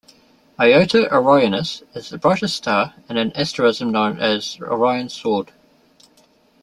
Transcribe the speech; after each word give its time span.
Iota 0.59 1.07
Orionis 1.13 1.83
is 1.93 2.09
the 2.09 2.17
brightest 2.17 2.55
star 2.57 2.95
in 3.07 3.17
an 3.17 3.31
asterism 3.33 3.91
known 3.91 4.17
as 4.19 4.57
Orion's 4.59 5.13
sword. 5.13 5.51